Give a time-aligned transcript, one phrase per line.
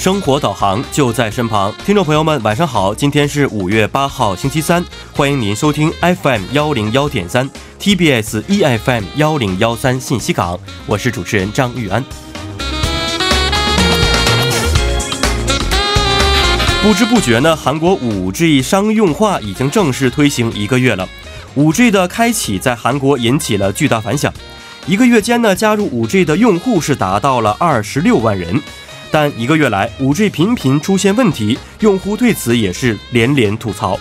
[0.00, 2.94] 生活导航就在身旁，听众朋友们，晚上好！
[2.94, 7.46] 今天是五月八号，星期三，欢迎您收听 FM 幺零幺点三
[7.78, 12.02] TBS EFM 幺零幺三信息港，我是主持人张玉安。
[16.82, 21.06] 不知不觉呢，韩国五 G 商用化已经正式推行一个月了，
[21.56, 24.32] 五 G 的开启在韩国引起了巨大反响，
[24.86, 28.58] 一个月间呢，加入五 G 的用户是达到了二十六万人。
[29.10, 33.98] 但一个月来，5G 频频出现问题，用户对此也是连连吐槽。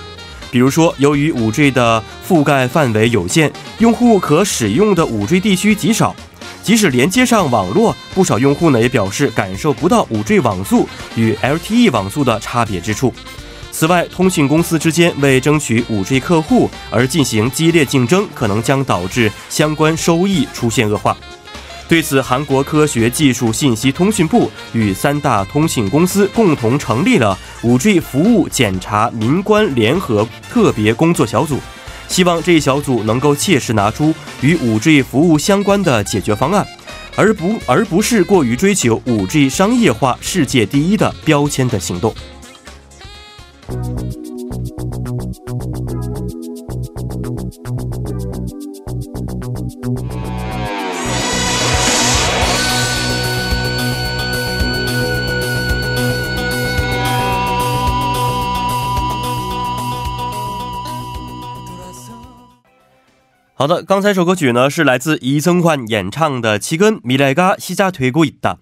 [0.52, 6.16] 比如说，由于 5G 的覆盖范围有限，用户可使用的 5G 地区极少，
[6.62, 13.14] 即使连接上网络，不少用户呢也表示感受不到 5G 网速与 LTE 网速的差别之处。
[13.72, 21.16] 此外，通信公司之间为争取 5G 客户而进行激烈竞争，可能将导致相关收益出现恶化。
[21.90, 31.58] 对此，韩国科学技术信息通讯部与三大通信公司共同成立了 5G 服务检查民关联合特别工作小组，
[32.08, 36.64] 希望这一小组能够切实拿出与 5G 服务相关的解决方案，
[37.16, 42.14] 而不而不是过于追求 5G 商业化世界第一的标签的行动。
[63.60, 68.54] 好的，刚才首歌曲呢是来自伊曾焕演唱的《七根米莱嘎西加推古伊达》。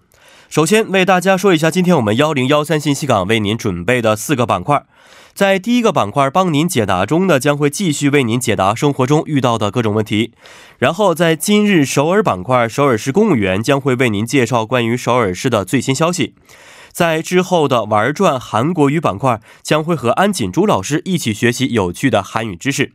[0.48, 4.84] 首先为大家说一下，今天我们幺零幺三信息港为您准备的四个板块。
[5.32, 10.32] 在第一个板块帮您解答中呢，将会继续为您解答生活中遇到的各种问题。
[10.78, 16.34] 然后在今日首尔板块，首尔市公务员将会为您介绍关于首尔市的最新消息。
[16.90, 22.90] 在之后的玩转韩国语板块，将会和安锦珠老师一起学习有趣的韩语知识。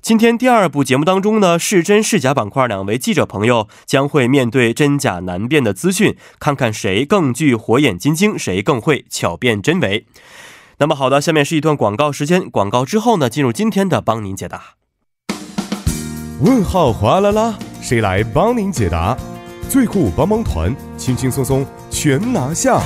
[0.00, 10.06] 今天第二部节目当中呢，是真是假板块，两位记者朋友将会面对真假难辨的资讯，看看谁更具火眼金睛，谁更会巧辨真伪。
[10.78, 14.74] 那么好的，下面是一段广告时间，广告之后呢，进入今天的帮您解答。
[16.40, 19.16] 问号哗啦啦，谁来帮您解答？
[19.68, 22.80] 最酷帮帮团，轻轻松松全拿下。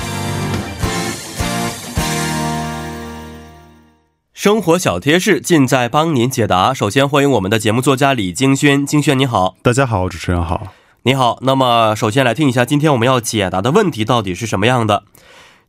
[4.43, 6.73] 生活小贴士尽在帮您解答。
[6.73, 10.73] 首先欢迎我们的节目作家李京轩，京轩你好，大家好，主持人好，
[11.03, 11.39] 你好。
[11.43, 15.05] 那么首先来听一下今天我们要解答的问题到底是什么样的？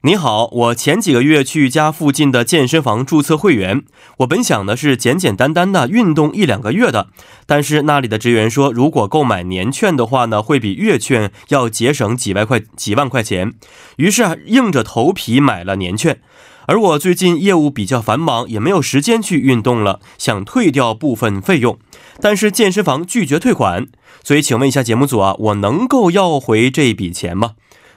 [0.01, 3.85] 你好，我前几个月去家附近的健身房注册会员，
[4.17, 7.07] 我本想的是简简单单的运动一两个月的，
[7.47, 13.55] 但是那里的职员说，如果购买年券的话呢，会比月券要节省几万块几万块钱，
[13.99, 16.19] 于是啊，硬着头皮买了年券。
[16.67, 21.79] 而我最近业务比较繁忙，也没有时间去运动了，想退掉部分费用，
[22.21, 23.87] 但是健身房拒绝退款，
[24.23, 27.53] 所以请问一下节目组啊，我能够要回这笔钱吗？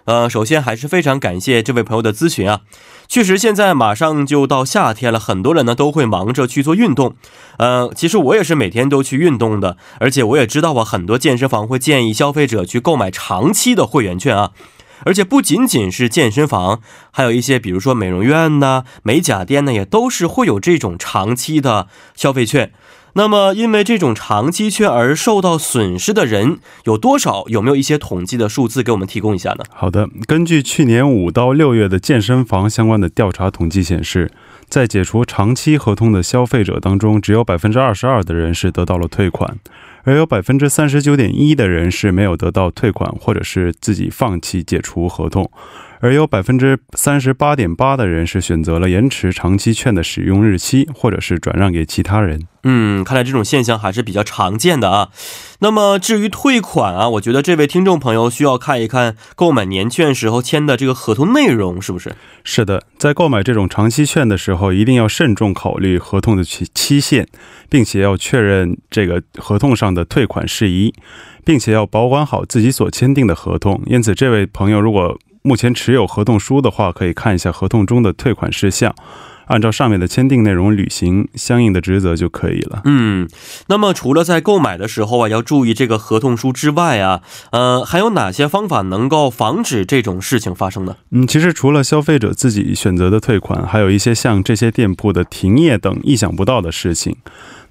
[0.06, 2.62] 呃，首先还是非常感谢这位朋友的咨询啊，
[3.10, 7.16] 确实现在马上就到夏天了，很多人呢都会忙着去做运动，
[7.58, 14.52] 呃，其实我也是每天都去运动的，而且我也知道啊，很多健身房会建议消费者去购买长期的会员券啊。
[15.06, 16.82] 而且不仅仅是健身房，
[17.12, 22.72] 还有一些，比如说美容院呐、美甲店呢，也都是会有这种长期的消费券。
[23.14, 27.46] 那么，因为这种长期券而受到损失的人有多少？
[27.48, 29.64] 有没有一些统计的数字给我们提供一下呢？
[29.72, 34.32] 好的，根据去年五到六月的健身房相关的调查统计显示，
[34.70, 39.58] 在解除长期合同的消费者当中，只有百分之二十二的人是得到了退款。
[40.08, 45.52] 而有百分之三十九点一的人是没有得到退款，或者是自己放弃解除合同。
[46.00, 52.48] 而有百分之三十八点八的人是选择了延迟长期券的使用日期，或者是转让给其他人。
[52.64, 55.10] 嗯，看来这种现象还是比较常见的啊。
[55.60, 62.14] 那么至于退款啊，我觉得这位听众朋友需要看一看购买年券时候签的这个合同内容，是不是？
[62.44, 67.28] 是的，在购买这种长期券的时候，一定要慎重考虑合同的期期限，
[67.70, 70.94] 并且要确认这个合同上的退款事宜，
[71.46, 73.82] 并且要保管好自己所签订的合同。
[73.86, 75.18] 因此，这位朋友如果
[75.48, 78.94] 目前持有合同书的话，可以看一下合同中的退款事项，
[79.46, 82.82] 按照上面的签订内容履行相应的职责就可以了。
[82.84, 83.30] 嗯，
[83.68, 87.22] 那么除了在购买的时候啊要注意这个合同书之外啊，
[87.52, 90.98] 呃，还有哪些方法能够防止这种事情发生呢？
[91.12, 97.16] 嗯，其实除了消费者自己选择的退款，还有一些像这些店铺的停业等意想不到的事情。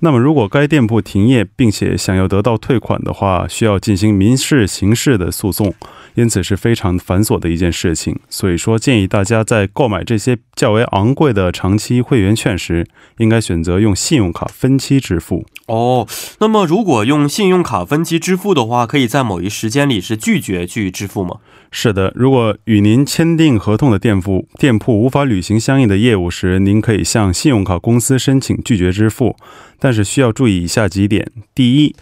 [0.01, 5.75] 那么，如果该店铺停业并且想要得到退款的话，需要进行民事、刑事的诉讼。
[6.17, 8.19] 因此是非常繁琐的一件事情。
[8.29, 12.87] 所以说，建议大家在购买这些较为昂贵的长期会员券时，
[13.19, 15.47] 应该选择用信用卡分期支付。
[15.67, 16.07] 哦，
[16.41, 21.37] 那么如果用信用卡分期支付的话，可以在某一时间里是拒绝去支付吗？
[21.71, 29.37] 是的，如果与您签订合同的店铺店铺无法履行相应的业务时，您可以向信用卡公司申请拒绝支付，
[29.79, 31.95] 但是需要注意以下几点：第一，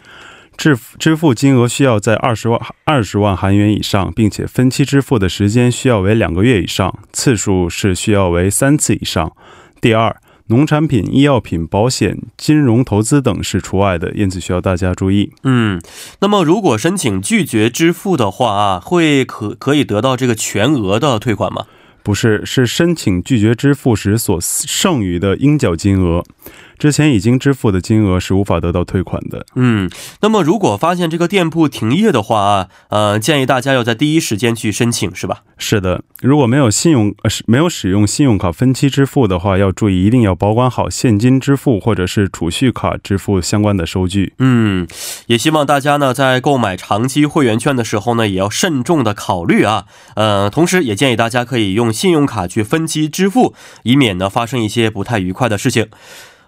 [0.56, 9.32] 支支付金额需要在二十万二十万韩元以上，并且分期支付的时间需要为两个月以上，次数是需要为三次以上。
[9.80, 10.16] 第二，
[10.46, 15.32] 农产品、医药品、保险、金融投资等是除外的，因此需要大家注意。
[15.42, 15.80] 嗯，
[16.20, 21.66] 那么如果申请拒绝支付的话啊，会可可以得到这个全额的退款吗？
[22.02, 26.22] 不是，是申请拒绝支付时所剩余的应缴金额。
[26.84, 29.46] 之前已经支付的金额是无法得到退款的。
[29.54, 29.88] 嗯，
[30.20, 35.44] 那么如果发现这个店铺停业的话啊，呃，建议大家要在第一时间去申请，是吧？
[35.56, 44.34] 是的，如果没有信用呃是没有使用信用卡分期支付的话，要注意一定要保管好现金支付或者是储蓄卡支付相关的收据。
[44.38, 44.86] 嗯，
[45.28, 49.86] 也希望大家呢在购买长期会员券的时候呢，也要慎重的考虑啊。
[50.16, 53.54] 呃，同时也建议大家可以用信用卡去分期支付，
[53.84, 55.88] 以免呢发生一些不太愉快的事情。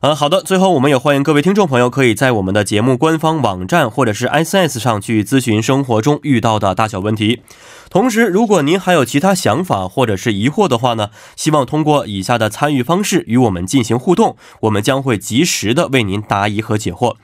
[0.01, 0.43] 嗯，好的。
[0.43, 7.41] 最后，我们也欢迎各位听众朋友可以在我们的节目官方网站或者是 S S 上去咨询生活中遇到的大小问题。
[7.89, 17.15] 同时，如果您还有其他想法或者是疑惑的话呢，希望通过以下的参与方式与我们进行互动，我们将会及时的为您答疑和解惑。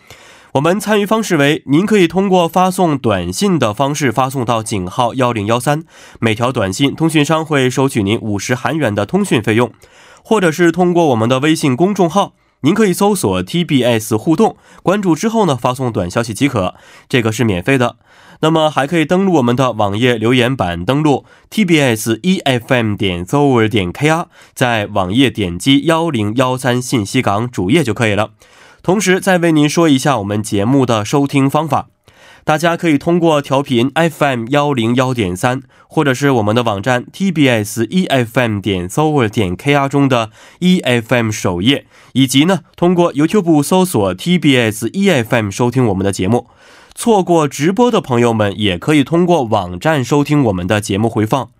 [0.52, 5.82] 我们参与方式为：您可以通过发送短信的方式发送到井号幺零幺三，
[6.20, 9.70] 每条短信通讯商会收取您五十韩元的通讯费用，
[10.24, 12.32] 或者是通过我们的微信公众号。
[12.62, 16.74] 您可以搜索 TBS 互动，关注之后呢，发送短消息即可，
[17.08, 17.96] 这个是免费的。
[18.40, 28.30] 那么还可以登录我们的网页留言板，登录 TBS EFM 点 zoe 点 KR，在网页点击幺零幺三信息港主页就可以了。
[28.82, 31.88] 同时再为您说一下我们节目的收听方法。
[32.44, 43.14] 大家可以通过调频 FM 幺零幺点三，或者是我们的网站 TBS EFM 点 s o v e r 点 KR 中的 EFM 首页，以及呢通过
[43.14, 46.48] YouTube 搜索 TBS EFM 收听我们的节目。
[46.94, 51.50] 错过直播的朋友们，也可以通过网站收听我们的节目回放。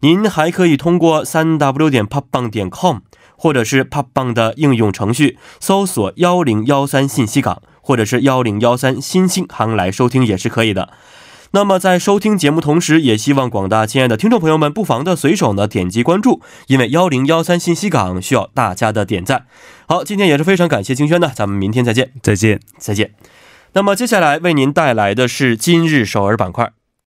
[0.00, 2.98] 您还可以通过三 W 点 popbang 点 com，
[3.36, 7.62] 或者是 popbang 的应用程序搜索幺零幺三信息港。
[7.86, 10.88] 或者是幺零幺三新星行来收听也是可以的。
[11.52, 19.46] 那么在收听节目同时，也希望广大亲爱的听众朋友们不妨的随手呢点击关注，因为幺零幺三信息港需要大家的点赞。
[19.86, 23.12] 好，今天也是非常感谢金轩呢，咱们明天再见，再见，再见。
[23.74, 26.75] 那么接下来为您带来的是今日首尔板块。